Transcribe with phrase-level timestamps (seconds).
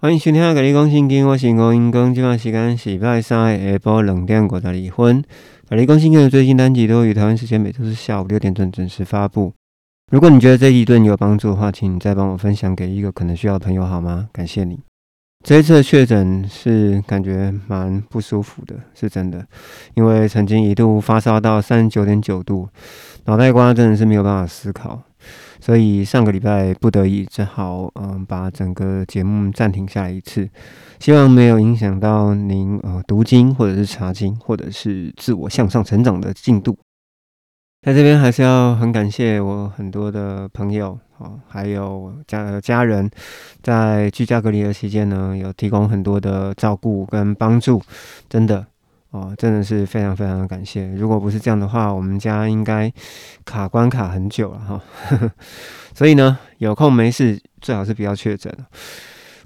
[0.00, 2.14] 欢迎收听《甲你讲圣经》，我是吴英公。
[2.14, 5.24] 今晚时间是礼拜三下晡两点五十二分。
[5.68, 9.52] 甲你讲圣经的最新单集都于台湾时间每周四下午六点钟准时发布。
[10.12, 14.28] 如果你觉得这一对你有帮助的话，请你再帮我分享给一个可能需要的朋友好吗？
[14.32, 14.78] 感谢你。
[15.44, 19.44] 这一次的确诊是感觉蛮不舒服的，是真的，
[19.94, 22.68] 因为曾经一度发烧到三十九点九度，
[23.24, 25.02] 脑袋瓜真的是没有办法思考。
[25.60, 30.48] 所以上个礼拜不得已只好嗯把整个节目暂停下来一次，
[31.00, 36.78] 希望没有影响到您呃读经或者是查经或者是自我向上成长的进度。
[37.82, 43.08] 在这边还是要很感谢我很多的朋友啊，还有家家人，
[43.62, 47.80] 在居家隔离的期间呢，有提供很多的照顾跟帮助，
[48.28, 48.66] 真的。
[49.10, 50.86] 哦，真的是非常非常的感谢。
[50.88, 52.92] 如果不是这样的话，我们家应该
[53.44, 54.80] 卡关卡很久了哈。
[55.94, 58.54] 所以呢，有空没事最好是不要确诊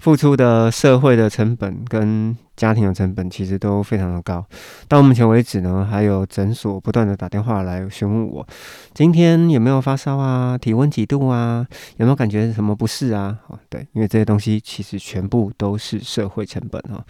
[0.01, 4.45] 付出的社会的成本跟家庭的成本其实都非常的高。
[4.88, 8.45] 到目前为止呢，还有诊所不断的打电话来询问我，
[8.93, 10.59] 今天有没有发烧啊？
[10.59, 11.65] 体温几度啊？
[11.99, 13.38] 有没有感觉什么不适啊？
[13.47, 17.04] 哦，对，因为这些东西其实全部都是社会成本哈。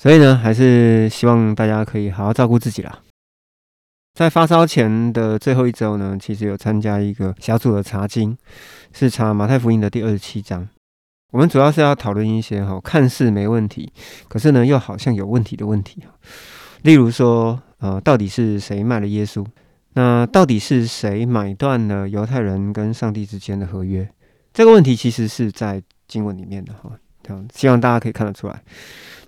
[0.00, 3.00] 所以呢，还是希望大家可以好好照顾自己啦。
[4.14, 8.34] 在发烧前的最后一周呢，其实有参加一个小组的查经，
[8.94, 10.66] 是查马太福音的第二十七章。
[11.32, 13.92] 我们主要是要讨论一些哈，看似没问题，
[14.26, 16.02] 可是呢又好像有问题的问题
[16.80, 19.44] 例如说，呃，到底是谁卖了耶稣？
[19.92, 24.08] 那到底是谁买断了犹太人跟上帝之间的合约？
[24.54, 26.90] 这个问题其实是在经文里面的哈。
[27.54, 28.62] 希望大家可以看得出来。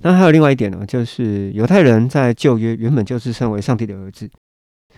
[0.01, 4.29] 那还有另外一点呢，就是犹太人在旧约原本就自称为上帝的儿子。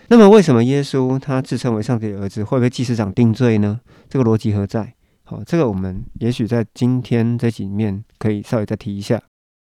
[0.07, 3.79] 那么为什么耶稣他自称为上帝的儿子，会被祭司长定罪呢？
[4.09, 4.93] 这个逻辑何在？
[5.23, 9.21] 好，这个我们也许在今天这几面可以稍微再提一下。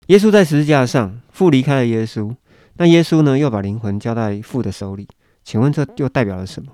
[0.08, 2.34] 耶稣在十字架上，父离开了耶稣，
[2.78, 5.08] 那耶稣呢又把灵魂交在父的手里。
[5.44, 6.72] 请问这又代表了什么？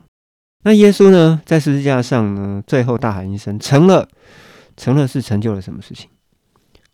[0.64, 4.08] 那耶稣呢在十字架上呢，最后大喊一声：“成了！”
[4.78, 6.10] 成了是成就了什么事情？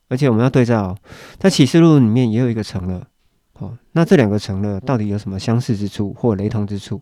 [0.10, 0.98] 而且我们要对照，
[1.38, 3.08] 在启示录里面也有一个成了，
[3.54, 7.02] 好，那这两个成了到底有什么相似之处或雷同之处？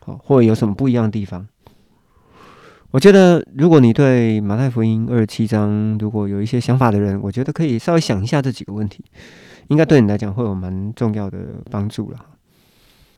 [0.00, 1.46] 好，或有什么不一样的地方？
[2.90, 9.04] 我觉得，如果你对马太福音二十七章如果有一些想法的人，我觉得可以稍微想一下这几个问题，
[9.66, 11.38] 应该对你来讲会有蛮重要的
[11.70, 12.18] 帮助了。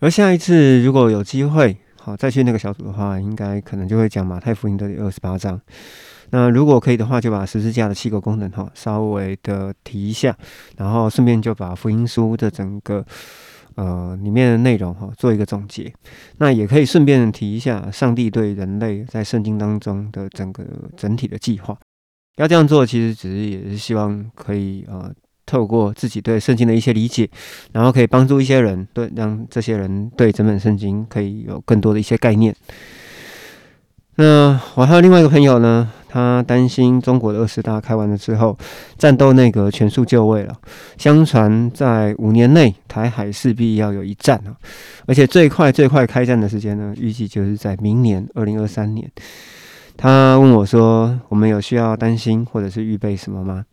[0.01, 5.61] 而下一次如果有机会，好再去那个小组的话，应该可能就会讲马太福音的二十八章。
[6.31, 10.37] 那如果可以的话，就把十字架的七个功能哈稍微的提一下，
[10.77, 13.05] 然后顺便就把福音书的整个
[13.77, 15.93] 呃里面的内容哈做一个总结。
[16.39, 20.65] 那也可以顺便提一下上帝对人类在圣经当中的整个
[20.97, 21.79] 整体的计划。
[22.37, 25.11] 要这样做，其实只是也是希望可以呃
[25.47, 27.31] 透过自己对圣经的一些理解，
[27.73, 32.55] 然后可以帮助一些人，对让这些人对整本圣经可以有更多的一些概念。
[34.17, 35.93] 那我还有另外一个朋友呢。
[36.17, 38.57] 他担心中国的二十大开完了之后，
[38.97, 40.57] 战斗内阁全数就位了。
[40.97, 44.57] 相传在五年内，台海势必要有一战啊！
[45.07, 49.07] 而且最快最快开战的时间呢，预计就是在明年二零二三年。
[49.95, 53.67] 他问我说：“我们有需要担心或者是预备什么吗？”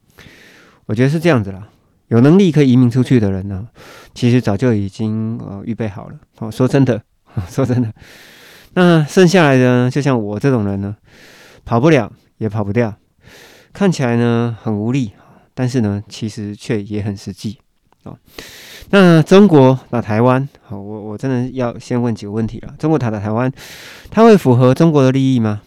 [0.88, 1.70] 我觉得是这样子啦，
[2.10, 3.66] 有能力可以移民出去的人呢，
[4.14, 6.16] 其实早就已经呃预备好了。
[6.40, 7.02] 哦，说真的，
[7.48, 7.90] 说真的，
[8.74, 10.94] 那剩下来的就像我这种人呢，
[11.64, 12.12] 跑不了。
[12.38, 12.96] 也跑不掉，
[13.72, 15.12] 看起来呢很无力，
[15.54, 17.60] 但是呢其实却也很实际
[18.04, 18.18] 哦。
[18.90, 22.76] 那中国打台湾，好，我我真的要先问几个问题了。
[22.78, 23.52] 中国打打台湾，
[24.12, 25.62] 它会符合中国的利益吗？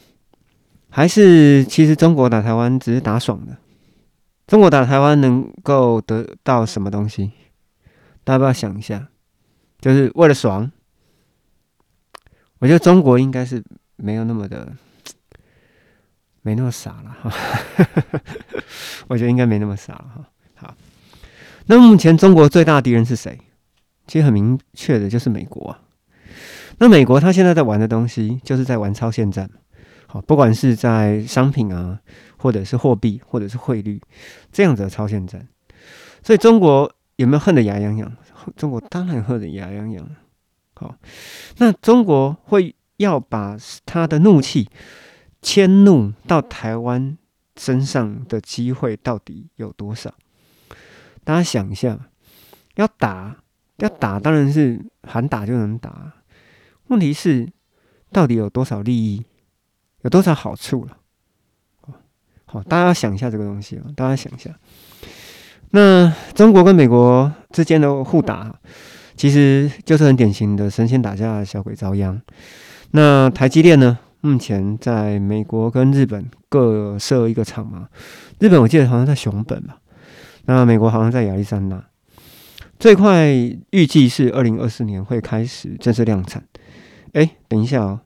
[0.91, 3.57] 还是其实中国打台湾只是打爽的？
[4.47, 7.33] 中国打台湾能够得到什么东西？
[8.23, 9.09] 大家不要想一下，
[9.81, 10.71] 就是为了爽？
[12.59, 13.63] 我觉得中国应该是
[13.97, 14.73] 没有那么的。
[16.47, 17.37] 没那么傻了哈，
[19.09, 20.25] 我觉得应该没那么傻了哈。
[20.55, 20.77] 好，
[21.67, 23.37] 那目前中国最大的敌人是谁？
[24.07, 25.81] 其实很明确的，就是美国啊。
[26.79, 29.51] 那美国他现在在玩的东西，就是在玩超限战。
[30.07, 31.99] 好，不管是在商品啊，
[32.37, 34.01] 或者是货币，或者是汇率，
[34.53, 35.49] 这样子的超限战。
[36.23, 38.17] 所以中国有没有恨得牙痒痒？
[38.55, 40.09] 中国当然恨得牙痒痒。
[40.75, 40.95] 好，
[41.59, 44.69] 那中国会要把他的怒气。
[45.47, 47.17] 迁怒到台湾
[47.57, 50.13] 身上的机会到底有多少？
[51.23, 51.97] 大家想一下，
[52.75, 53.37] 要打
[53.77, 56.15] 要打，当然是喊打就能打。
[56.89, 57.49] 问题是，
[58.11, 59.25] 到底有多少利益，
[60.03, 60.99] 有多少好处了？
[62.47, 64.51] 好，大家想一下这个东西啊，大家想一下。
[65.71, 68.53] 那中国跟美国之间的互打，
[69.15, 72.21] 其实就是很典型的神仙打架，小鬼遭殃。
[72.91, 77.89] 那台积电呢，目前在美国跟日本各设一个厂嘛。
[78.39, 79.79] 日本我记得好像在熊本吧，
[80.47, 81.85] 那美国好像在亚利桑那。
[82.79, 83.29] 最快
[83.71, 86.45] 预计是二零二四年会开始正式量产。
[87.13, 88.01] 哎，等一下哦。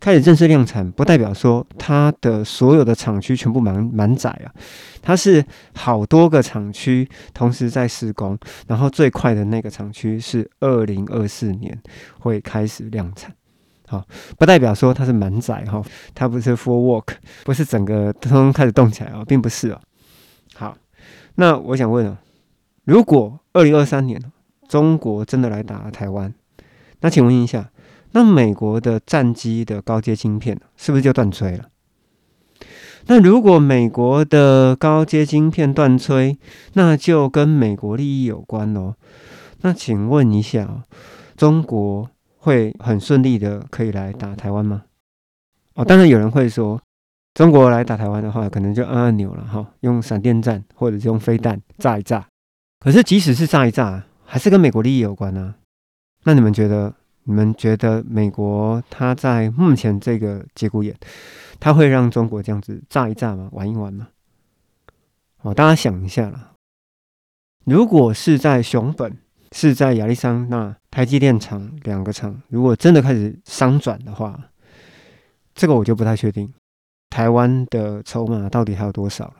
[0.00, 4.54] 开始正式量产，不代表说它的所有的厂区全部满满载啊，
[5.02, 5.44] 它是
[5.74, 8.38] 好多个厂区同时在施工，
[8.68, 11.76] 然后最快的那个厂区是二零二四年
[12.20, 13.34] 会开始量产，
[13.88, 14.06] 好，
[14.38, 15.82] 不代表说它是满载哈，
[16.14, 17.14] 它不是 full work，
[17.44, 19.80] 不是整个通通开始动起来哦，并不是哦。
[20.54, 20.76] 好，
[21.36, 22.16] 那我想问哦，
[22.84, 24.22] 如果二零二三年
[24.68, 26.32] 中国真的来打台湾，
[27.00, 27.70] 那请问一下。
[28.12, 31.66] 那美国的战机的高阶晶片是不是就断炊了？
[33.06, 36.38] 那如果美国的高阶晶片断炊，
[36.72, 38.94] 那就跟美国利益有关哦。
[39.60, 40.84] 那请问一下，
[41.36, 42.08] 中国
[42.38, 44.84] 会很顺利的可以来打台湾吗？
[45.74, 46.80] 哦，当然有人会说，
[47.34, 52.26] 中国来打台湾的话，可能就按按钮了哈，用闪电战或者是用飞弹炸一炸。
[52.80, 55.54] 可是即使是炸一炸，还是跟美国利益有关呢？
[56.24, 56.94] 那你们觉得？
[57.24, 60.96] 你们觉得美国它在目前这个节骨眼，
[61.60, 63.50] 它会让中国这样子炸一炸吗？
[63.52, 64.08] 玩一玩吗？
[65.42, 66.52] 哦，大家想一下啦。
[67.66, 69.18] 如果是在熊本，
[69.52, 74.38] 是在亚利桑那台积电厂两个厂，如果真的开始商转的话，
[75.54, 76.52] 这个我就不太确定。
[77.10, 79.34] 台湾的筹码到底还有多少了？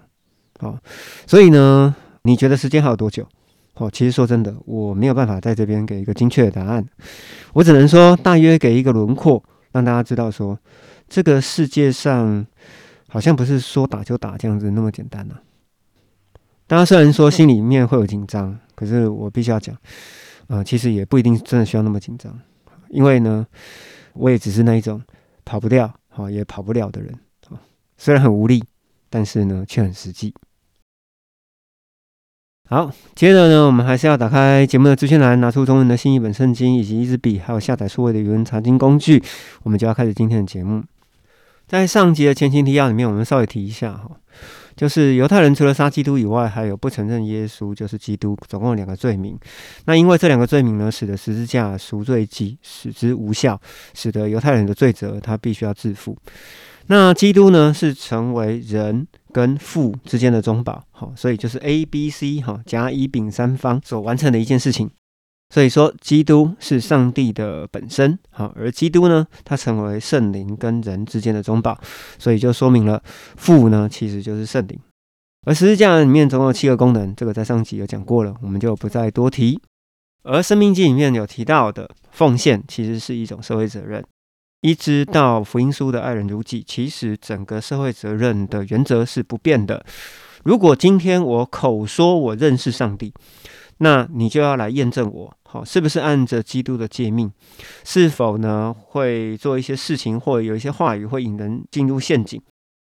[0.61, 0.79] 好，
[1.27, 3.27] 所以呢，你觉得时间还有多久？
[3.75, 6.85] 哦，其实说真的，我没有办法在这边给一个精确的答案，
[7.53, 9.41] 我只能说大约给一个轮廓，
[9.71, 10.59] 让大家知道说，
[11.09, 12.45] 这个世界上
[13.09, 15.37] 好像不是说打就打这样子那么简单呐。
[16.69, 19.75] 大家虽然说心里面会有紧张，可是我必须要讲，
[20.49, 22.39] 呃，其实也不一定真的需要那么紧张，
[22.91, 23.47] 因为呢，
[24.13, 25.03] 我也只是那一种
[25.47, 27.13] 跑不掉，好也跑不了的人，
[27.49, 27.59] 啊，
[27.97, 28.63] 虽然很无力，
[29.09, 30.35] 但是呢却很实际。
[32.69, 39.23] 好，接着呢，我们还是要打开节目的资讯栏，拿出中文的新译本圣经以及一支笔，还有下载数位的语文查经工具，
[39.63, 40.85] 我们就要开始今天的节目。
[41.67, 44.11] 在上集的前情提要里面，我们稍微提一下哈，
[44.79, 49.37] 就是犹太人除了杀基督以外，还有不承认耶稣就是基督，总共两个罪名。
[49.87, 53.61] 那因为这两个罪名呢，使得十字架赎罪祭使之无效，
[53.93, 56.17] 使得犹太人的罪责他必须要自负。
[56.87, 64.89] 那基督呢，是成为人跟父之间的中保，好，所以就是 A、B、C 哈，甲、乙、丙三方所完成的一件事情。
[65.51, 71.79] 所以说，基督是上帝的本身，好，而基督呢，他成为圣灵跟人之间的中保，
[72.19, 73.03] 所以就说明了
[73.37, 74.79] 父呢，其实就是圣灵。
[75.47, 79.59] 而十字架里面总有七个功能，这个在上集有讲过了，我们就不再多提。
[80.23, 84.05] 而生命记里面有提到的奉献，其实是一种社会责任。
[84.61, 89.83] 一直到福音书的爱人如己，其实整个社会责任的原则是不变的。
[90.45, 93.15] 如果今天我口说我认识上帝，
[93.79, 97.33] 那你就要来验证我，好，是不是按着基督的诫命？
[97.85, 102.43] 是否呢会做一些事情，或有一些话语会引人进入陷阱？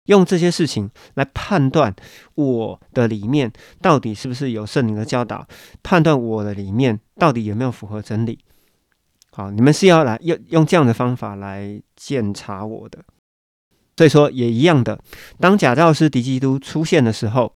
[0.06, 1.94] 用这些事情来判断
[2.34, 5.46] 我的里面到底是不是有圣灵的教导，
[5.84, 8.40] 判断我的里面到底有没有符合真理。
[9.30, 12.98] 好，你们是要来用用这样的方法来检查我的，
[13.96, 14.98] 所以说也一样的。
[15.38, 17.54] 当假教师敌基督出现的时候，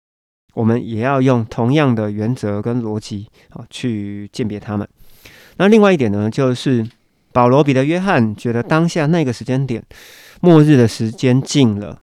[0.55, 4.89] 我们也要用同样的原则跟逻辑啊去鉴别他们。
[5.57, 6.87] 那另外一点呢，就是
[7.33, 9.83] 保罗、彼得、约翰觉得当下那个时间点，
[10.41, 11.99] 末日的时间近了。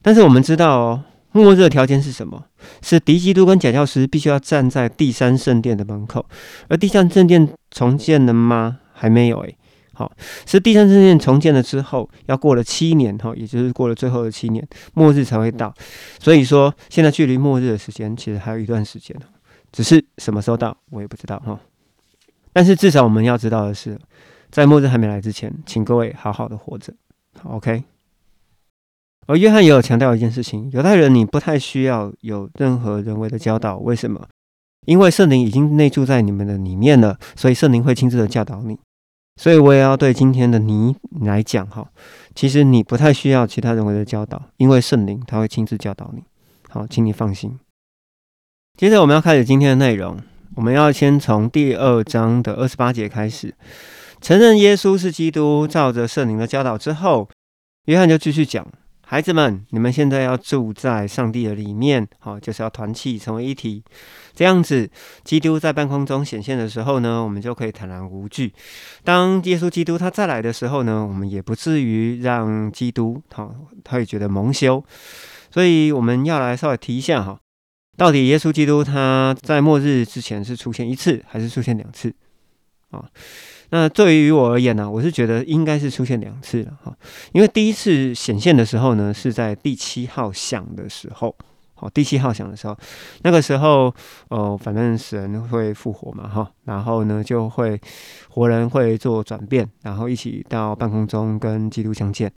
[0.00, 2.44] 但是我们知道哦，末日的条件是什么？
[2.80, 6.24] 是敌基督跟假教师必须要站在第三圣殿的门口，
[6.68, 8.78] 而第三圣殿重建了吗？
[8.92, 9.57] 还没有诶。
[9.98, 10.12] 好，
[10.46, 14.64] 是第三次世界重建了之后，要过了七年哈，也就是过了最后的七年，
[14.94, 15.74] 末日才会到。
[16.20, 19.16] 所以说，现在距离末日的时间其实还有一段时间
[19.72, 21.58] 只是什么时候到，我也不知道哈。
[22.52, 23.98] 但是至少我们要知道的是，
[24.52, 26.94] 在末日还没来之前，请各位好好的活着
[27.42, 27.82] ，OK。
[29.26, 34.28] 而约翰也有强调一件事情：犹太人你不太需要有任何人为的教导，为什么？
[34.86, 38.78] 因为圣灵已经内住在你们的里面了，所以圣灵会亲自的教导你。
[39.38, 41.88] 所以我也要对今天的你来讲哈，
[42.34, 46.24] 其实你不太需要其他人为的教导，因为圣灵他会亲自教导你。
[46.68, 47.56] 好，请你放心。
[48.76, 50.18] 接着我们要开始今天的内容，
[50.56, 53.54] 我们要先从第二章的二十八节开始，
[54.20, 57.28] 承认耶稣是基督，照着圣灵的教导之后，
[57.84, 58.66] 约翰就继续讲。
[59.10, 63.82] 孩子们，你们现在要住在上帝的里面，好，就是要团契成为一体。
[64.34, 64.90] 这样子，
[65.24, 68.52] 基督在半空中显现的时候呢，我们就可以坦然无惧。
[69.02, 74.84] 当耶稣基督他再来的时候呢，我们也不至于让基督好，他会觉得蒙羞。
[75.50, 77.40] 所以我们要来稍微提一下哈，
[77.96, 82.14] 到底耶稣基督他在末日之前是出现一次还是出现两次
[82.90, 83.06] 啊？
[83.70, 86.96] 那对于我而言呢，我是觉得应该是出现两次了哈，
[87.32, 91.36] 因为第一次显现的时候呢，是在第七号响的时候，
[91.74, 92.76] 好，第七号响的时候，
[93.22, 93.94] 那个时候，
[94.28, 97.78] 哦，反正死人会复活嘛哈，然后呢就会
[98.30, 102.32] 活人会做转变，然后一起到半空中跟基督相见，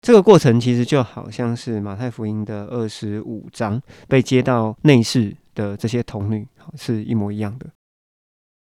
[0.00, 6.46] 这个过程其实就好像是马太福音的二十五章被接到内室的这些童女，
[6.76, 7.66] 是一模一样的。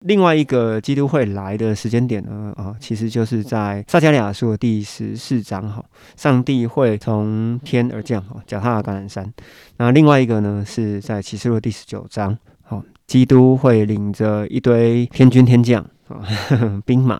[0.05, 5.83] 另外一个基督会来的时间点呢，啊，其实就是在撒加利亚书的第十四章哈，
[6.15, 9.33] 上帝会从天而降哈，脚踏橄榄山。
[9.79, 16.21] 那另外一个呢，是在启示录第十九章，好，基督会领着一堆天军天将啊，
[16.85, 17.19] 兵马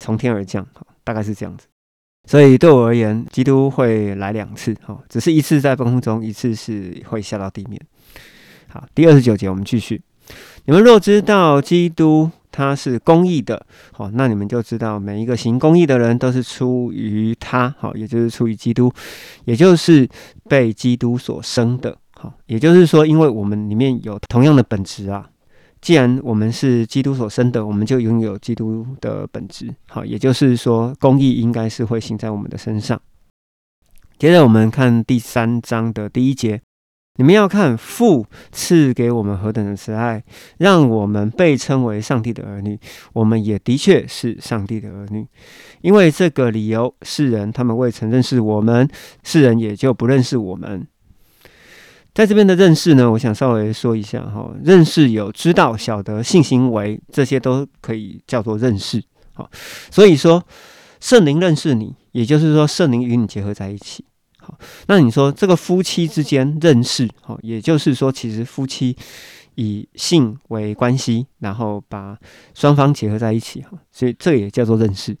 [0.00, 1.68] 从天而降，好，大概是这样子。
[2.28, 7.80] 所以对我而言，基督会来两次，哈，只是一次在半空中，一次是会下到地面。
[8.66, 10.02] 好，第二十九节我们继续。
[10.68, 18.92] 你们若知道基督他是公义的，好，那你们就知道每一个行公义的人都是出于他，好，也就是出于基督，
[19.44, 20.08] 也就是
[20.48, 25.30] 被基督所生的，好，也就是说，因为我们里面有同样的本质啊，
[25.80, 33.00] 既然我们是基督所生的，我们就拥有基督的本质，好，也就是说，公义应该是会行在我们的身上。
[34.18, 36.60] 接着我们看第三章的第一节。
[37.16, 40.22] 你们要看父赐给我们何等的慈爱，
[40.58, 42.78] 让我们被称为上帝的儿女。
[43.12, 45.26] 我们也的确是上帝的儿女，
[45.80, 48.88] 因为这个理由，世人他们未曾认识我们，
[49.22, 50.86] 世人也就不认识我们。
[52.14, 59.02] 在这边的认识呢，我想稍微说一下哈，认识有知道、晓得、性行为，这些都可以叫做认识。
[59.34, 59.50] 好，
[59.90, 60.42] 所以说
[60.98, 64.04] 圣灵认识你，也就是说圣灵与你结合在一起。
[64.86, 68.96] 那你说这个夫妻之间认识，好，也就是说，其实夫妻
[69.54, 72.16] 以性为关系，然后把
[72.54, 75.16] 双方结合在一起，哈，所以这也叫做认识。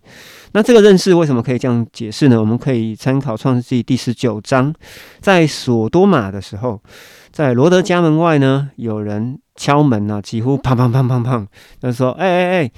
[0.52, 2.38] 那这个认识为什么可以这样解释呢？
[2.38, 4.74] 我们可以参考创世纪第十九章，
[5.20, 6.82] 在索多玛的时候，
[7.30, 11.46] 在罗德家门外呢，有人敲门啊，几乎砰砰砰砰砰，
[11.80, 12.72] 就说：“哎哎哎，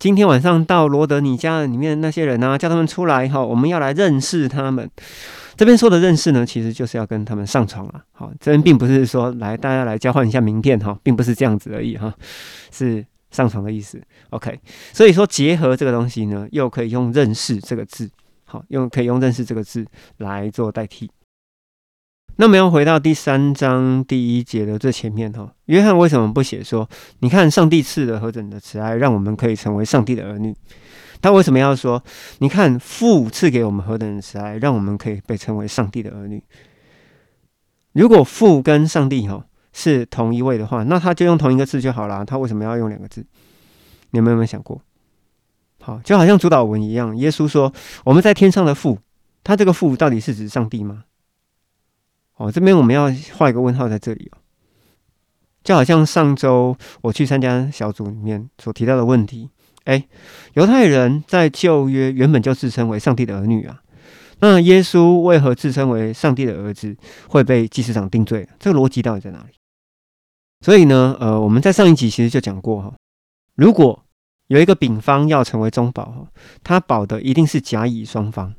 [0.00, 4.90] 今天晚上到罗德你家里面那些人啊，叫他们出来哈，我们要来认识他们。”
[5.58, 8.02] 这边说的认识呢，其实就是要跟他们上床了。
[8.12, 12.14] 好，这边并不是说来大家来交换一下名片哈，并不是这样子而已哈，
[12.72, 14.00] 是上床的意思。
[14.30, 14.58] OK，
[14.94, 18.10] 所以说结合这个东西呢，又可以用认识这个字，
[18.46, 19.84] 好，用可以用认识这个字
[20.16, 21.10] 来做代替。
[22.40, 30.56] 那么要回到第三章第一节的最前面哈，约翰为什么不写说，你看上帝赐的何等的慈爱，让我们可以成为上帝的儿女？
[31.20, 32.02] 他为什么要说？
[32.38, 36.42] 你看父赐给我们何等的慈爱，让我们可以被称为上帝的儿女。
[37.92, 39.44] 如果父跟上帝哈
[39.74, 42.24] 是同一位的话，那他就用同一个字就好了。
[42.24, 43.22] 他为什么要用两个字？
[44.12, 44.80] 你们有没有想过？
[45.82, 47.70] 好，就好像主导文一样，耶稣说
[48.02, 48.98] 我们在天上的父，
[49.44, 51.04] 他这个父到底是指上帝吗？
[52.40, 54.38] 哦，这边我们要画一个问号在这里哦。
[55.62, 59.50] 就好像上周我去参加小组里面所提到的问题。
[59.84, 60.08] 哎，
[60.54, 63.82] 犹太人在旧约原本就自称为上帝的儿女啊。
[64.38, 66.96] 那耶稣为何自称为上帝的儿子
[67.28, 68.48] 会被祭司长定罪？
[68.58, 69.52] 这个逻辑到底在哪里？
[70.64, 72.94] 所以呢，呃，我们在上一集其实就讲过哈，
[73.54, 74.02] 如果
[74.46, 76.26] 有一个丙方要成为中保哈，
[76.64, 78.54] 他保的一定是甲乙双方。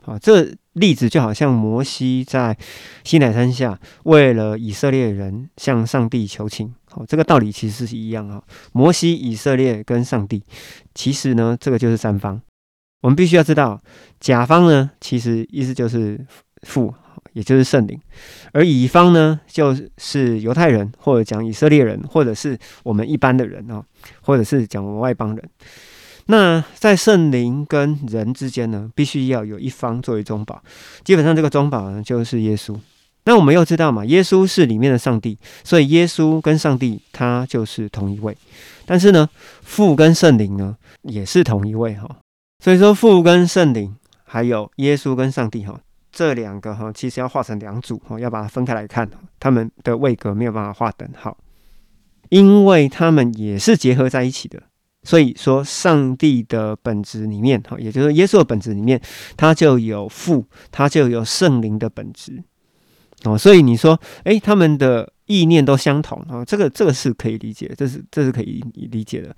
[0.00, 2.56] 好，这例子就好像摩西在
[3.02, 6.74] 西乃山下为了以色列人向上帝求情。
[6.90, 8.42] 好，这个道理其实是一样啊。
[8.72, 10.42] 摩西、以色列跟上帝，
[10.94, 12.40] 其实呢，这个就是三方。
[13.02, 13.82] 我们必须要知道，
[14.20, 16.24] 甲方呢，其实意思就是
[16.62, 16.94] 父，
[17.34, 17.98] 也就是圣灵；
[18.52, 23.84] 而乙方呢，就是犹太人，或者讲以色列人，或者是我们一般的人啊，
[24.22, 25.50] 或者是讲外邦人。
[26.26, 30.62] 那在圣灵跟人之间呢，必须要有一方作为中保。
[31.04, 32.74] 基本上，这个中保呢，就是耶稣。
[33.26, 38.36] 那我们又知道嘛，耶稣是里面的上帝，所以耶稣跟上帝他就是同一位。
[38.86, 39.28] 但是呢，
[39.62, 42.08] 父跟圣灵呢也是同一位哈。
[42.62, 45.78] 所以说，父跟圣灵还有耶稣跟上帝哈，
[46.12, 51.36] 这两个哈其实要画成两组哈，要把它分开来看，他们的位格没有办法画等号，
[52.28, 54.62] 因为他们也是结合在一起的。
[55.04, 59.00] 所以说，上帝的本质里面，哈，也就是耶稣的本质里面，
[59.36, 62.42] 它就有父，它就有圣灵的本质。
[63.24, 69.34] 哦，所以你说，诶，他们的意念都相同啊，这个这个是可以理解，这是这是可以理解的。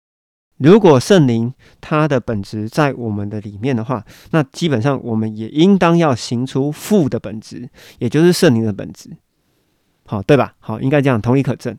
[0.59, 7.69] 如果圣灵它的本质在我们的里面的话，那基本上我们也应当要行出父的本质，
[7.99, 9.11] 也就是圣灵的本质。
[10.07, 10.55] 好，对吧？
[10.59, 11.77] 好，应该这样，同理可证。